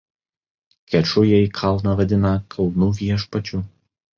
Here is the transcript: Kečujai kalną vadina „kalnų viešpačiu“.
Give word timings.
Kečujai 0.93 1.49
kalną 1.59 1.93
vadina 2.01 2.33
„kalnų 2.57 2.91
viešpačiu“. 3.03 3.63